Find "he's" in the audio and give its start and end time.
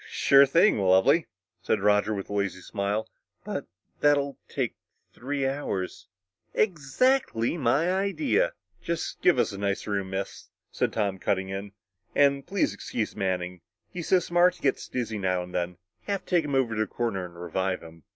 13.93-14.07